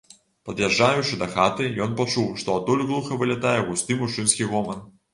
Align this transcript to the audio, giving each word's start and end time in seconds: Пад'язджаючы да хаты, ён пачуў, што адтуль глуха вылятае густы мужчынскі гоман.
Пад'язджаючы 0.49 1.19
да 1.25 1.27
хаты, 1.35 1.69
ён 1.87 1.95
пачуў, 2.01 2.27
што 2.41 2.57
адтуль 2.59 2.85
глуха 2.91 3.23
вылятае 3.23 3.57
густы 3.71 4.03
мужчынскі 4.05 4.53
гоман. 4.53 4.87